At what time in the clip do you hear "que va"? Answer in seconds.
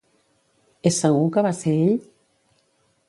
1.37-1.53